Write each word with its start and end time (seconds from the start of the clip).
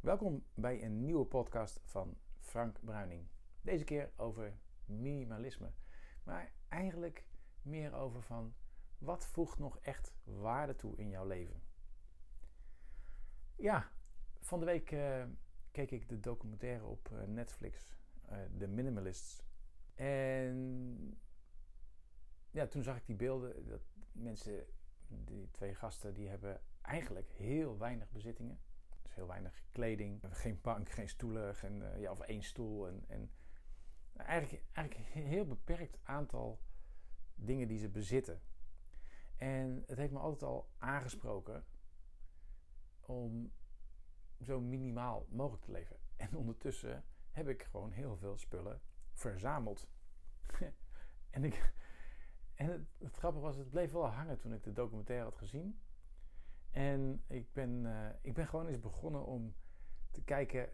Welkom 0.00 0.44
bij 0.54 0.84
een 0.84 1.04
nieuwe 1.04 1.24
podcast 1.24 1.80
van 1.84 2.16
Frank 2.38 2.76
Bruining. 2.84 3.26
Deze 3.60 3.84
keer 3.84 4.10
over 4.16 4.58
minimalisme, 4.84 5.72
maar 6.24 6.52
eigenlijk 6.68 7.26
meer 7.62 7.94
over 7.94 8.22
van 8.22 8.54
wat 8.98 9.26
voegt 9.26 9.58
nog 9.58 9.78
echt 9.78 10.14
waarde 10.24 10.76
toe 10.76 10.96
in 10.96 11.08
jouw 11.08 11.26
leven. 11.26 11.62
Ja, 13.56 13.90
van 14.38 14.60
de 14.60 14.66
week 14.66 14.90
uh, 14.90 15.24
keek 15.70 15.90
ik 15.90 16.08
de 16.08 16.20
documentaire 16.20 16.84
op 16.84 17.08
uh, 17.12 17.22
Netflix, 17.22 17.96
uh, 18.30 18.38
The 18.58 18.66
Minimalists. 18.66 19.42
En 19.94 21.18
ja, 22.50 22.66
toen 22.66 22.82
zag 22.82 22.96
ik 22.96 23.06
die 23.06 23.16
beelden. 23.16 23.66
Dat 23.66 23.82
mensen, 24.12 24.66
die 25.08 25.50
twee 25.50 25.74
gasten, 25.74 26.14
die 26.14 26.28
hebben 26.28 26.60
eigenlijk 26.80 27.30
heel 27.30 27.78
weinig 27.78 28.10
bezittingen. 28.10 28.60
Heel 29.10 29.26
weinig 29.26 29.62
kleding, 29.70 30.20
geen 30.30 30.60
bank, 30.60 30.88
geen 30.90 31.08
stoelen, 31.08 31.54
uh, 31.64 32.00
ja, 32.00 32.10
of 32.10 32.20
één 32.20 32.42
stoel. 32.42 32.88
En, 32.88 33.04
en 33.08 33.30
eigenlijk, 34.16 34.64
eigenlijk 34.72 35.14
een 35.14 35.22
heel 35.22 35.46
beperkt 35.46 35.98
aantal 36.02 36.60
dingen 37.34 37.68
die 37.68 37.78
ze 37.78 37.88
bezitten. 37.88 38.42
En 39.36 39.84
het 39.86 39.98
heeft 39.98 40.12
me 40.12 40.18
altijd 40.18 40.42
al 40.42 40.70
aangesproken 40.78 41.64
om 43.00 43.52
zo 44.40 44.60
minimaal 44.60 45.26
mogelijk 45.30 45.62
te 45.62 45.70
leven. 45.70 45.96
En 46.16 46.36
ondertussen 46.36 47.04
heb 47.30 47.48
ik 47.48 47.62
gewoon 47.62 47.90
heel 47.90 48.16
veel 48.16 48.36
spullen 48.36 48.80
verzameld. 49.12 49.88
en 51.30 51.44
ik, 51.44 51.72
en 52.54 52.66
het, 52.70 52.88
het, 52.98 53.16
grappige 53.16 53.44
was, 53.44 53.56
het 53.56 53.70
bleef 53.70 53.92
wel 53.92 54.06
hangen 54.06 54.38
toen 54.38 54.52
ik 54.52 54.62
de 54.62 54.72
documentaire 54.72 55.24
had 55.24 55.36
gezien. 55.36 55.80
Ik 57.26 57.52
ben, 57.52 57.84
uh, 57.84 58.08
ik 58.20 58.34
ben 58.34 58.46
gewoon 58.46 58.66
eens 58.66 58.80
begonnen 58.80 59.24
om 59.24 59.54
te 60.10 60.22
kijken 60.22 60.68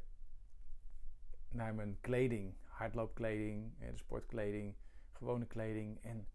naar 1.49 1.75
mijn 1.75 2.01
kleding. 2.01 2.55
Hardloopkleding, 2.65 3.79
de 3.79 3.97
sportkleding, 3.97 4.77
gewone 5.13 5.47
kleding. 5.47 6.03
En, 6.03 6.29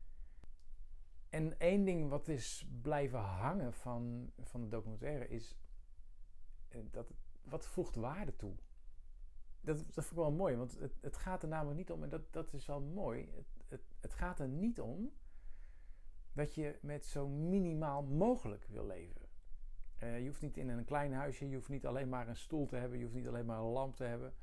en 1.29 1.59
één 1.59 1.85
ding 1.85 2.09
wat 2.09 2.27
is 2.27 2.67
blijven 2.81 3.19
hangen 3.19 3.73
van, 3.73 4.31
van 4.39 4.61
de 4.61 4.67
documentaire 4.67 5.27
is 5.27 5.57
eh, 6.67 6.81
dat 6.91 7.13
wat 7.43 7.65
voegt 7.65 7.95
waarde 7.95 8.35
toe. 8.35 8.55
Dat, 9.61 9.77
dat 9.77 10.05
vond 10.05 10.09
ik 10.09 10.15
wel 10.15 10.31
mooi, 10.31 10.55
want 10.55 10.79
het, 10.79 10.97
het 11.01 11.17
gaat 11.17 11.43
er 11.43 11.49
namelijk 11.49 11.77
niet 11.77 11.91
om, 11.91 12.03
en 12.03 12.09
dat, 12.09 12.33
dat 12.33 12.53
is 12.53 12.65
wel 12.65 12.81
mooi. 12.81 13.29
Het, 13.35 13.47
het, 13.67 13.81
het 13.99 14.13
gaat 14.13 14.39
er 14.39 14.47
niet 14.47 14.81
om 14.81 15.11
dat 16.33 16.55
je 16.55 16.77
met 16.81 17.05
zo 17.05 17.27
minimaal 17.27 18.03
mogelijk 18.03 18.65
wil 18.67 18.85
leven. 18.85 19.29
Uh, 20.03 20.19
je 20.19 20.27
hoeft 20.27 20.41
niet 20.41 20.57
in 20.57 20.69
een 20.69 20.85
klein 20.85 21.13
huisje, 21.13 21.49
je 21.49 21.55
hoeft 21.55 21.69
niet 21.69 21.85
alleen 21.85 22.09
maar 22.09 22.27
een 22.27 22.35
stoel 22.35 22.65
te 22.65 22.75
hebben, 22.75 22.97
je 22.97 23.03
hoeft 23.03 23.15
niet 23.15 23.27
alleen 23.27 23.45
maar 23.45 23.57
een 23.57 23.63
lamp 23.63 23.95
te 23.95 24.03
hebben. 24.03 24.33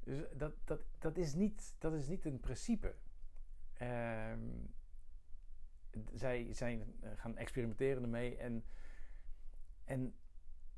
Dus 0.00 0.24
dat, 0.36 0.52
dat, 0.64 0.80
dat, 0.98 1.16
is, 1.16 1.34
niet, 1.34 1.74
dat 1.78 1.92
is 1.92 2.08
niet 2.08 2.24
een 2.24 2.40
principe. 2.40 2.94
Uh, 3.82 4.32
zij 6.12 6.52
zijn 6.52 6.94
eh, 7.00 7.10
gaan 7.14 7.36
experimenteren 7.36 8.02
ermee 8.02 8.36
en, 8.36 8.64
en 9.84 10.14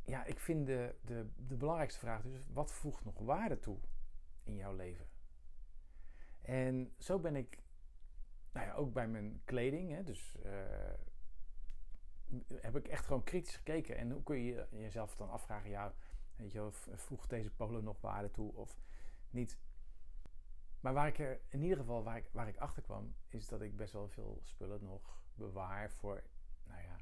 ja, 0.05 0.25
ik 0.25 0.39
vind 0.39 0.67
de, 0.67 0.95
de, 1.05 1.27
de 1.37 1.57
belangrijkste 1.57 2.01
vraag 2.01 2.23
dus, 2.23 2.43
wat 2.53 2.73
voegt 2.73 3.05
nog 3.05 3.19
waarde 3.19 3.59
toe 3.59 3.79
in 4.43 4.55
jouw 4.55 4.75
leven? 4.75 5.07
En 6.43 6.93
zo 6.99 7.19
ben 7.19 7.37
ik 7.37 7.63
nou 8.53 8.67
ja, 8.67 8.75
ook 8.75 8.93
bij 8.93 9.09
mijn 9.09 9.41
kleding. 9.45 9.91
Hè, 9.91 10.03
dus 10.03 10.37
uh, 10.47 10.53
heb 12.55 12.77
ik 12.77 12.89
echt 12.89 13.07
gewoon 13.07 13.25
kritisch 13.25 13.57
gekeken. 13.57 13.97
En 13.97 14.11
hoe 14.11 14.23
kun 14.23 14.39
je 14.39 14.67
jezelf 14.71 15.17
dan 15.17 15.31
afvragen: 15.31 15.71
ja, 15.71 15.95
weet 16.37 16.53
je, 16.53 16.69
voegt 16.95 17.31
deze 17.31 17.51
polo 17.51 17.81
nog 17.81 18.01
waarde 18.01 18.31
toe 18.31 18.55
of 18.55 18.81
niet? 19.31 19.59
Maar 20.81 20.93
waar 20.93 21.07
ik 21.07 21.19
er 21.19 21.41
in 21.49 21.63
ieder 21.63 21.79
geval 21.79 22.03
waar 22.03 22.17
ik, 22.17 22.29
waar 22.33 22.49
ik 22.49 22.57
achter 22.57 22.83
kwam, 22.83 23.15
is 23.29 23.49
dat 23.49 23.61
ik 23.61 23.77
best 23.77 23.93
wel 23.93 24.09
veel 24.09 24.41
spullen 24.43 24.85
nog 24.85 25.23
bewaar 25.35 25.91
voor, 25.91 26.23
nou 26.65 26.83
ja, 26.83 26.97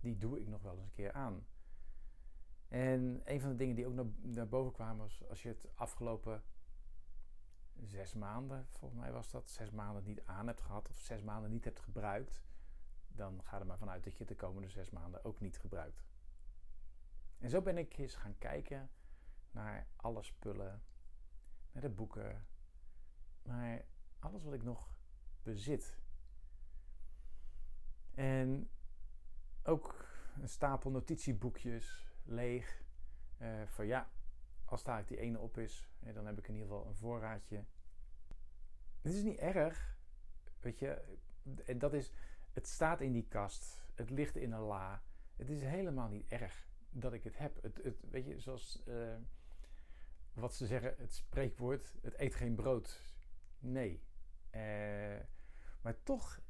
die 0.00 0.16
doe 0.16 0.40
ik 0.40 0.48
nog 0.48 0.62
wel 0.62 0.72
eens 0.72 0.84
een 0.84 0.90
keer 0.92 1.12
aan. 1.12 1.46
En 2.68 3.20
een 3.24 3.40
van 3.40 3.50
de 3.50 3.56
dingen 3.56 3.74
die 3.74 3.86
ook 3.86 3.94
naar, 3.94 4.06
naar 4.20 4.48
boven 4.48 4.72
kwamen 4.72 4.96
was 4.96 5.28
als 5.28 5.42
je 5.42 5.48
het 5.48 5.68
afgelopen 5.74 6.42
zes 7.82 8.14
maanden, 8.14 8.66
volgens 8.70 9.00
mij 9.00 9.12
was 9.12 9.30
dat, 9.30 9.50
zes 9.50 9.70
maanden 9.70 10.04
niet 10.04 10.24
aan 10.24 10.46
hebt 10.46 10.60
gehad 10.60 10.88
of 10.88 10.96
zes 10.96 11.22
maanden 11.22 11.50
niet 11.50 11.64
hebt 11.64 11.80
gebruikt, 11.80 12.42
dan 13.16 13.42
ga 13.44 13.58
er 13.58 13.66
maar 13.66 13.78
vanuit 13.78 14.04
dat 14.04 14.16
je 14.16 14.24
de 14.24 14.34
komende 14.34 14.68
zes 14.68 14.90
maanden 14.90 15.24
ook 15.24 15.40
niet 15.40 15.58
gebruikt. 15.58 16.04
En 17.38 17.50
zo 17.50 17.62
ben 17.62 17.78
ik 17.78 17.96
eens 17.96 18.14
gaan 18.14 18.38
kijken 18.38 18.90
naar 19.50 19.86
alle 19.96 20.22
spullen, 20.22 20.82
naar 21.72 21.82
de 21.82 21.90
boeken, 21.90 22.46
naar 23.42 23.84
alles 24.18 24.42
wat 24.42 24.52
ik 24.52 24.62
nog 24.62 24.98
bezit. 25.42 25.98
En 28.14 28.70
ook 29.62 30.08
een 30.40 30.48
stapel 30.48 30.90
notitieboekjes 30.90 32.14
leeg. 32.24 32.84
Uh, 33.38 33.66
van 33.66 33.86
ja, 33.86 34.10
als 34.64 34.84
daar 34.84 35.06
die 35.06 35.18
ene 35.18 35.38
op 35.38 35.58
is, 35.58 35.88
dan 35.98 36.26
heb 36.26 36.38
ik 36.38 36.48
in 36.48 36.54
ieder 36.54 36.68
geval 36.68 36.86
een 36.86 36.96
voorraadje. 36.96 37.64
Het 39.00 39.14
is 39.14 39.22
niet 39.22 39.38
erg, 39.38 39.96
weet 40.60 40.78
je. 40.78 41.18
Dat 41.76 41.92
is, 41.92 42.12
het 42.56 42.68
staat 42.68 43.00
in 43.00 43.12
die 43.12 43.26
kast, 43.28 43.84
het 43.94 44.10
ligt 44.10 44.36
in 44.36 44.52
een 44.52 44.60
la. 44.60 45.02
Het 45.36 45.50
is 45.50 45.62
helemaal 45.62 46.08
niet 46.08 46.26
erg 46.28 46.68
dat 46.90 47.12
ik 47.12 47.24
het 47.24 47.38
heb. 47.38 47.62
Het, 47.62 47.80
het 47.82 48.04
weet 48.10 48.26
je, 48.26 48.40
zoals 48.40 48.82
uh, 48.88 49.16
wat 50.32 50.54
ze 50.54 50.66
zeggen, 50.66 50.94
het 50.98 51.14
spreekwoord: 51.14 51.94
het 52.02 52.18
eet 52.18 52.34
geen 52.34 52.54
brood. 52.54 53.14
Nee. 53.58 54.02
Uh, 54.50 55.20
maar 55.80 56.02
toch 56.02 56.40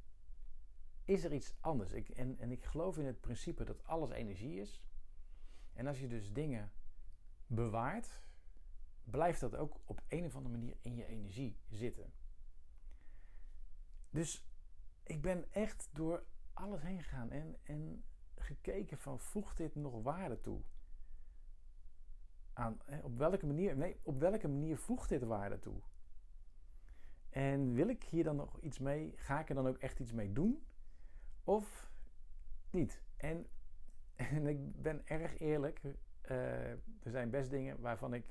is 1.05 1.25
er 1.25 1.33
iets 1.33 1.55
anders. 1.61 1.93
Ik, 1.93 2.09
en, 2.09 2.39
en 2.39 2.50
ik 2.50 2.65
geloof 2.65 2.99
in 2.99 3.06
het 3.06 3.21
principe 3.21 3.65
dat 3.65 3.84
alles 3.84 4.11
energie 4.11 4.61
is. 4.61 4.84
En 5.72 5.87
als 5.87 6.00
je 6.00 6.09
dus 6.09 6.33
dingen 6.33 6.72
bewaart, 7.47 8.22
blijft 9.05 9.41
dat 9.41 9.56
ook 9.56 9.81
op 9.84 10.03
een 10.09 10.25
of 10.25 10.37
andere 10.37 10.56
manier 10.56 10.77
in 10.81 10.95
je 10.95 11.06
energie 11.06 11.59
zitten. 11.69 12.12
Dus 14.11 14.47
ik 15.06 15.22
ben 15.22 15.53
echt 15.53 15.89
door 15.93 16.25
alles 16.53 16.83
heen 16.83 17.03
gegaan 17.03 17.31
en, 17.31 17.56
en 17.62 18.05
gekeken 18.37 18.99
van 18.99 19.21
voegt 19.21 19.56
dit 19.56 19.75
nog 19.75 20.03
waarde 20.03 20.41
toe? 20.41 20.61
Aan, 22.53 22.81
op 23.03 23.19
welke 23.19 23.47
manier, 23.47 23.77
nee, 23.77 24.00
op 24.03 24.21
welke 24.21 24.49
manier 24.49 24.77
voegt 24.77 25.09
dit 25.09 25.22
waarde 25.22 25.59
toe? 25.59 25.81
En 27.31 27.72
wil 27.72 27.89
ik 27.89 28.03
hier 28.05 28.25
dan 28.25 28.37
nog 28.37 28.61
iets 28.61 28.78
mee? 28.78 29.12
Ga 29.16 29.41
ik 29.41 29.49
er 29.49 29.55
dan 29.55 29.66
ook 29.66 29.78
echt 29.78 30.00
iets 30.00 30.12
mee 30.12 30.33
doen? 30.33 30.66
Of 31.45 31.91
niet? 32.71 33.03
En, 33.16 33.47
en 34.15 34.47
ik 34.47 34.83
ben 34.83 35.06
erg 35.06 35.39
eerlijk. 35.39 35.81
Uh, 36.31 36.71
er 36.71 37.11
zijn 37.11 37.31
best 37.31 37.50
dingen 37.50 37.81
waarvan 37.81 38.15
ik 38.15 38.25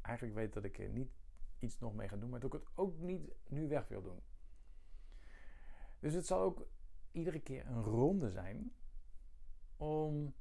eigenlijk 0.00 0.36
weet 0.36 0.52
dat 0.52 0.64
ik 0.64 0.78
er 0.78 0.88
niet 0.88 1.10
iets 1.58 1.78
nog 1.78 1.94
mee 1.94 2.08
ga 2.08 2.16
doen, 2.16 2.30
maar 2.30 2.40
dat 2.40 2.54
ik 2.54 2.60
het 2.60 2.70
ook 2.74 2.98
niet 2.98 3.32
nu 3.48 3.68
weg 3.68 3.88
wil 3.88 4.02
doen. 4.02 4.20
Dus 6.00 6.14
het 6.14 6.26
zal 6.26 6.40
ook 6.40 6.66
iedere 7.12 7.40
keer 7.40 7.66
een 7.66 7.82
ronde 7.82 8.30
zijn 8.30 8.72
om 9.76 10.34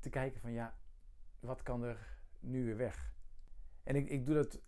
te 0.00 0.08
kijken 0.08 0.40
van 0.40 0.52
ja, 0.52 0.76
wat 1.40 1.62
kan 1.62 1.82
er 1.82 2.18
nu 2.40 2.64
weer 2.64 2.76
weg? 2.76 3.14
En 3.82 3.96
ik, 3.96 4.08
ik 4.08 4.26
doe 4.26 4.34
dat 4.34 4.60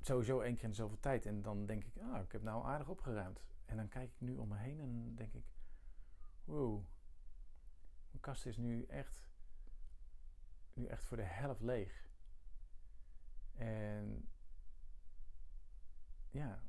sowieso 0.00 0.40
één 0.40 0.54
keer 0.54 0.64
in 0.64 0.74
zoveel 0.74 1.00
tijd 1.00 1.26
en 1.26 1.42
dan 1.42 1.66
denk 1.66 1.84
ik, 1.84 1.96
ah, 2.02 2.22
ik 2.22 2.32
heb 2.32 2.42
nou 2.42 2.64
aardig 2.64 2.88
opgeruimd. 2.88 3.40
En 3.64 3.76
dan 3.76 3.88
kijk 3.88 4.10
ik 4.10 4.20
nu 4.20 4.36
om 4.36 4.48
me 4.48 4.56
heen 4.56 4.80
en 4.80 5.14
denk 5.14 5.32
ik, 5.32 5.44
wow, 6.44 6.84
mijn 8.10 8.20
kast 8.20 8.46
is 8.46 8.56
nu 8.56 8.84
echt 8.84 9.28
nu 10.78 10.86
echt 10.86 11.04
voor 11.04 11.16
de 11.16 11.22
helft 11.22 11.60
leeg. 11.60 12.08
En 13.52 14.28
ja, 16.30 16.62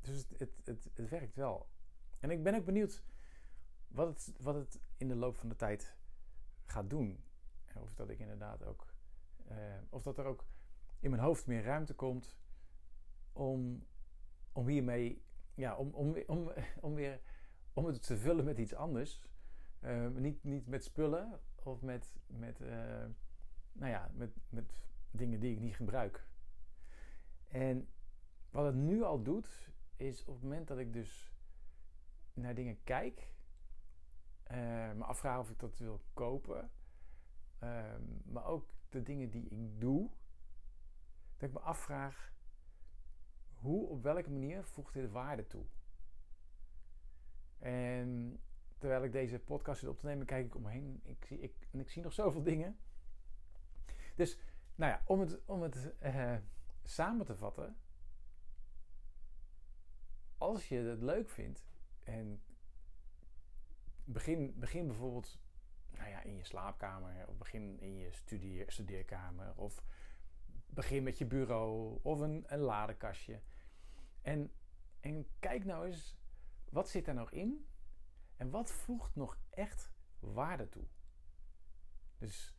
dus 0.00 0.16
het, 0.16 0.38
het, 0.38 0.60
het, 0.64 0.90
het, 0.94 1.08
werkt 1.08 1.34
wel. 1.34 1.68
En 2.20 2.30
ik 2.30 2.42
ben 2.42 2.54
ook 2.54 2.64
benieuwd 2.64 3.04
wat 3.88 4.08
het, 4.08 4.34
wat 4.42 4.54
het 4.54 4.80
in 4.96 5.08
de 5.08 5.14
loop 5.14 5.36
van 5.36 5.48
de 5.48 5.56
tijd 5.56 5.96
gaat 6.64 6.90
doen. 6.90 7.24
Of 7.74 7.94
dat 7.94 8.08
ik 8.08 8.18
inderdaad 8.18 8.64
ook. 8.64 8.86
Uh, 9.50 9.56
of 9.88 10.02
dat 10.02 10.18
er 10.18 10.24
ook 10.24 10.46
in 11.00 11.10
mijn 11.10 11.22
hoofd 11.22 11.46
meer 11.46 11.62
ruimte 11.62 11.94
komt 11.94 12.38
om, 13.32 13.86
om 14.52 14.66
hiermee. 14.66 15.22
Ja, 15.54 15.76
om, 15.76 15.94
om, 15.94 16.16
om, 16.26 16.52
om 16.80 16.94
weer. 16.94 17.20
Om 17.72 17.84
het 17.84 18.02
te 18.02 18.16
vullen 18.16 18.44
met 18.44 18.58
iets 18.58 18.74
anders. 18.74 19.22
Uh, 19.80 20.08
niet, 20.08 20.44
niet 20.44 20.66
met 20.66 20.84
spullen 20.84 21.40
of 21.62 21.82
met. 21.82 22.16
met 22.26 22.60
uh, 22.60 23.04
nou 23.72 23.90
ja, 23.90 24.10
met, 24.14 24.30
met 24.48 24.86
dingen 25.10 25.40
die 25.40 25.52
ik 25.52 25.60
niet 25.60 25.76
gebruik. 25.76 26.26
En 27.48 27.88
wat 28.50 28.64
het 28.64 28.74
nu 28.74 29.02
al 29.02 29.22
doet, 29.22 29.70
is 29.96 30.24
op 30.24 30.34
het 30.34 30.42
moment 30.42 30.68
dat 30.68 30.78
ik 30.78 30.92
dus 30.92 31.32
naar 32.40 32.54
dingen 32.54 32.82
kijk, 32.84 33.32
uh, 34.50 34.56
me 34.92 35.04
afvraag 35.04 35.38
of 35.38 35.50
ik 35.50 35.58
dat 35.58 35.78
wil 35.78 36.00
kopen, 36.14 36.70
uh, 37.62 37.94
maar 38.24 38.44
ook 38.44 38.66
de 38.88 39.02
dingen 39.02 39.30
die 39.30 39.48
ik 39.48 39.80
doe, 39.80 40.10
dat 41.36 41.48
ik 41.48 41.54
me 41.54 41.60
afvraag 41.60 42.32
hoe, 43.58 43.88
op 43.88 44.02
welke 44.02 44.30
manier 44.30 44.64
voegt 44.64 44.94
dit 44.94 45.10
waarde 45.10 45.46
toe? 45.46 45.64
En 47.58 48.40
terwijl 48.78 49.04
ik 49.04 49.12
deze 49.12 49.38
podcast 49.38 49.80
zit 49.80 49.88
op 49.88 49.98
te 49.98 50.06
nemen, 50.06 50.26
kijk 50.26 50.46
ik 50.46 50.54
omheen. 50.54 51.00
Ik 51.04 51.24
zie, 51.24 51.40
ik, 51.40 51.68
en 51.70 51.80
ik 51.80 51.90
zie 51.90 52.02
nog 52.02 52.12
zoveel 52.12 52.42
dingen. 52.42 52.78
Dus, 54.16 54.38
nou 54.74 54.92
ja, 54.92 55.02
om 55.04 55.20
het, 55.20 55.40
om 55.44 55.62
het 55.62 55.92
uh, 56.02 56.36
samen 56.82 57.26
te 57.26 57.36
vatten. 57.36 57.76
Als 60.38 60.68
je 60.68 60.76
het 60.76 61.02
leuk 61.02 61.30
vindt 61.30 61.66
en 62.08 62.42
begin, 64.04 64.58
begin 64.58 64.86
bijvoorbeeld 64.86 65.38
nou 65.90 66.10
ja, 66.10 66.22
in 66.22 66.36
je 66.36 66.44
slaapkamer 66.44 67.28
of 67.28 67.36
begin 67.36 67.80
in 67.80 67.96
je 67.96 68.10
studeer, 68.10 68.70
studeerkamer 68.70 69.52
of 69.56 69.84
begin 70.66 71.02
met 71.02 71.18
je 71.18 71.26
bureau 71.26 71.98
of 72.02 72.20
een, 72.20 72.44
een 72.46 72.60
ladekastje. 72.60 73.40
En, 74.22 74.52
en 75.00 75.26
kijk 75.38 75.64
nou 75.64 75.86
eens, 75.86 76.16
wat 76.70 76.88
zit 76.88 77.06
er 77.06 77.14
nog 77.14 77.30
in 77.30 77.66
en 78.36 78.50
wat 78.50 78.70
voegt 78.70 79.14
nog 79.14 79.38
echt 79.50 79.92
waarde 80.18 80.68
toe? 80.68 80.84
Dus, 82.18 82.56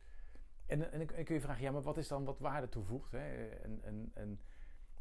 en, 0.66 0.92
en, 0.92 1.24
kun 1.24 1.34
je 1.34 1.40
vragen, 1.40 1.62
ja, 1.62 1.70
maar 1.70 1.82
wat 1.82 1.96
is 1.96 2.08
dan 2.08 2.24
wat 2.24 2.38
waarde 2.38 2.68
toevoegt? 2.68 3.12
Hè? 3.12 3.48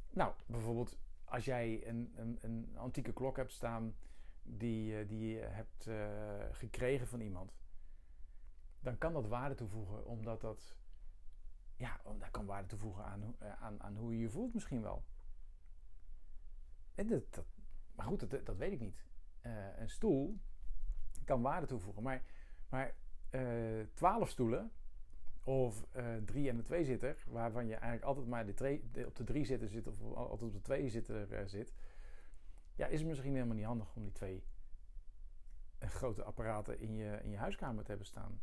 Nou, 0.10 0.34
bijvoorbeeld 0.46 0.98
als 1.24 1.46
jij 1.46 1.88
een, 1.88 2.14
een, 2.16 2.38
een 2.42 2.78
antieke 2.78 3.14
klok 3.14 3.38
hebt 3.38 3.52
staan 3.52 3.96
die, 4.58 5.06
die 5.06 5.34
je 5.34 5.40
hebt 5.40 5.88
uh, 5.88 6.46
gekregen 6.52 7.08
van 7.08 7.20
iemand, 7.20 7.54
dan 8.80 8.98
kan 8.98 9.14
dat 9.14 9.28
waarde 9.28 9.56
toevoegen, 9.56 10.06
omdat 10.06 10.42
dat, 10.42 10.76
ja, 11.76 12.02
dat 12.04 12.32
kan 12.32 12.46
waarde 12.46 12.68
toevoegen 12.68 13.04
aan, 13.04 13.36
eh, 13.40 13.62
aan, 13.62 13.84
aan 13.84 13.96
hoe 13.96 14.14
je 14.14 14.20
je 14.20 14.30
voelt 14.30 14.54
misschien 14.54 14.82
wel. 14.82 15.04
En 16.96 17.08
dat, 17.08 17.34
dat, 17.34 17.46
maar 17.96 18.06
goed, 18.06 18.30
dat, 18.30 18.46
dat 18.46 18.58
weet 18.58 18.72
ik 18.72 18.80
niet. 18.80 19.08
Een 19.78 19.90
stoel 19.90 20.40
kan 21.26 21.42
waarde 21.42 21.68
toevoegen, 21.68 22.04
maar, 22.04 22.24
maar 22.70 22.96
uh, 23.32 23.86
twaalf 23.94 24.30
stoelen 24.30 24.72
of 25.44 25.86
drie 26.26 26.50
en 26.50 26.58
een 26.58 26.64
tweezitter, 26.64 27.24
waarvan 27.28 27.68
je 27.68 27.74
eigenlijk 27.74 28.04
altijd 28.04 28.28
maar 28.28 28.46
de 28.46 28.82
de, 28.92 29.06
op 29.06 29.16
de 29.16 29.24
drie 29.24 29.46
zitter 29.46 29.70
zit 29.70 29.88
of 29.88 30.02
altijd 30.02 30.42
op 30.44 30.54
de 30.54 30.62
twee 30.62 30.90
zitter 30.90 31.50
zit, 31.50 31.74
ja, 32.80 32.88
is 32.88 33.00
het 33.00 33.08
misschien 33.08 33.34
helemaal 33.34 33.56
niet 33.56 33.66
handig 33.66 33.96
om 33.96 34.04
die 34.04 34.12
twee 34.12 34.44
grote 35.80 36.24
apparaten 36.24 36.80
in 36.80 36.96
je, 36.96 37.20
in 37.24 37.30
je 37.30 37.38
huiskamer 37.38 37.84
te 37.84 37.90
hebben 37.90 38.08
staan. 38.08 38.42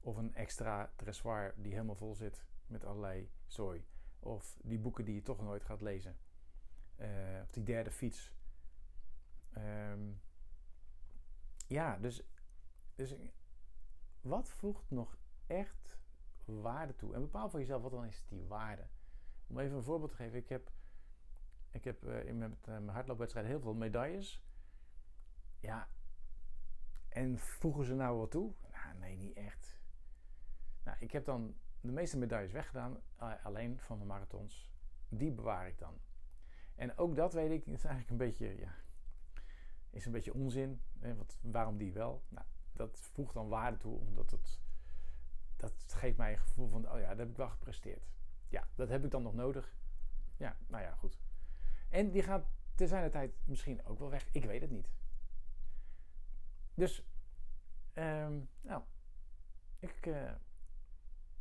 Of 0.00 0.16
een 0.16 0.34
extra 0.34 0.92
dressoir 0.96 1.54
die 1.56 1.72
helemaal 1.72 1.94
vol 1.94 2.14
zit 2.14 2.46
met 2.66 2.84
allerlei 2.84 3.30
zooi. 3.46 3.84
Of 4.20 4.58
die 4.62 4.78
boeken 4.78 5.04
die 5.04 5.14
je 5.14 5.22
toch 5.22 5.42
nooit 5.42 5.64
gaat 5.64 5.80
lezen. 5.80 6.16
Uh, 6.96 7.08
of 7.42 7.50
die 7.50 7.62
derde 7.62 7.90
fiets. 7.90 8.32
Um, 9.56 10.20
ja, 11.66 11.98
dus, 11.98 12.22
dus 12.94 13.14
wat 14.20 14.48
voegt 14.48 14.90
nog 14.90 15.16
echt 15.46 15.98
waarde 16.44 16.96
toe? 16.96 17.14
En 17.14 17.20
bepaal 17.20 17.50
voor 17.50 17.60
jezelf 17.60 17.82
wat 17.82 17.90
dan 17.90 18.04
is 18.04 18.22
die 18.26 18.44
waarde. 18.44 18.86
Om 19.46 19.58
even 19.58 19.76
een 19.76 19.82
voorbeeld 19.82 20.10
te 20.10 20.16
geven. 20.16 20.38
Ik 20.38 20.48
heb, 20.48 20.70
ik 21.70 21.84
heb 21.84 22.04
uh, 22.04 22.24
in 22.24 22.38
mijn, 22.38 22.56
mijn 22.64 22.88
hardloopwedstrijd 22.88 23.46
heel 23.46 23.60
veel 23.60 23.74
medailles. 23.74 24.42
Ja, 25.60 25.88
en 27.08 27.38
voegen 27.38 27.84
ze 27.84 27.94
nou 27.94 28.18
wat 28.18 28.30
toe? 28.30 28.52
Nou, 28.72 28.98
nee, 28.98 29.16
niet 29.16 29.36
echt. 29.36 29.80
Nou, 30.84 30.96
ik 31.00 31.10
heb 31.12 31.24
dan 31.24 31.56
de 31.80 31.92
meeste 31.92 32.18
medailles 32.18 32.52
weggedaan, 32.52 33.00
alleen 33.42 33.78
van 33.78 33.98
de 33.98 34.04
marathons. 34.04 34.70
Die 35.08 35.32
bewaar 35.32 35.68
ik 35.68 35.78
dan. 35.78 35.98
En 36.74 36.96
ook 36.96 37.16
dat 37.16 37.32
weet 37.32 37.50
ik, 37.50 37.66
is 37.66 37.84
eigenlijk 37.84 38.10
een 38.10 38.16
beetje, 38.16 38.58
ja, 38.58 38.74
is 39.90 40.06
een 40.06 40.12
beetje 40.12 40.34
onzin. 40.34 40.82
Hè, 40.98 41.14
wat, 41.16 41.38
waarom 41.42 41.78
die 41.78 41.92
wel? 41.92 42.24
Nou, 42.28 42.46
dat 42.72 42.98
voegt 42.98 43.34
dan 43.34 43.48
waarde 43.48 43.76
toe, 43.76 43.98
omdat 43.98 44.30
het, 44.30 44.60
dat 45.56 45.84
geeft 45.86 46.16
mij 46.16 46.32
een 46.32 46.38
gevoel 46.38 46.68
van, 46.68 46.90
oh 46.90 46.98
ja, 46.98 47.08
dat 47.08 47.18
heb 47.18 47.28
ik 47.30 47.36
wel 47.36 47.48
gepresteerd. 47.48 48.08
Ja, 48.48 48.68
dat 48.74 48.88
heb 48.88 49.04
ik 49.04 49.10
dan 49.10 49.22
nog 49.22 49.34
nodig. 49.34 49.76
Ja, 50.36 50.56
nou 50.66 50.82
ja, 50.82 50.94
goed. 50.94 51.20
En 51.88 52.10
die 52.10 52.22
gaat 52.22 52.46
te 52.74 52.86
zijn 52.86 53.10
tijd 53.10 53.34
misschien 53.44 53.84
ook 53.84 53.98
wel 53.98 54.10
weg. 54.10 54.28
Ik 54.32 54.44
weet 54.44 54.60
het 54.60 54.70
niet. 54.70 54.88
Dus, 56.74 57.04
um, 57.94 58.48
nou, 58.60 58.82
ik, 59.78 60.06
uh, 60.06 60.32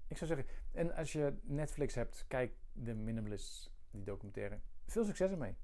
ik 0.08 0.18
zou 0.18 0.36
zeggen, 0.36 0.46
en 0.72 0.96
als 0.96 1.12
je 1.12 1.38
Netflix 1.42 1.96
hebt, 1.96 2.26
kijk 2.28 2.54
de 2.72 2.94
Minimalists, 2.94 3.72
die 3.92 4.04
documentaire. 4.04 4.60
Veel 4.86 5.06
succes 5.06 5.32
ermee. 5.32 5.56